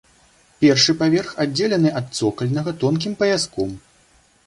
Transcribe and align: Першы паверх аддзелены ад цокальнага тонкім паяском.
Першы 0.63 0.95
паверх 1.01 1.29
аддзелены 1.45 1.89
ад 2.01 2.07
цокальнага 2.17 2.77
тонкім 2.85 3.13
паяском. 3.25 3.81